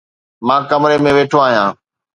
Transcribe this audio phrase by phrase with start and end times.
[0.47, 1.69] مان ڪمري ۾ ويٺو آهيان